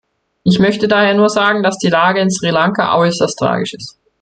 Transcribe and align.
Ich 0.43 0.57
möchte 0.57 0.87
daher 0.87 1.13
nur 1.13 1.29
sagen, 1.29 1.61
dass 1.61 1.77
die 1.77 1.91
Lage 1.91 2.21
in 2.21 2.31
Sri 2.31 2.49
Lanka 2.49 2.97
äußerst 2.97 3.37
tragisch 3.37 3.75
ist. 3.75 3.99